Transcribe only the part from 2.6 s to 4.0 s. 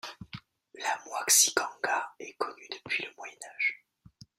depuis le Moyen Âge.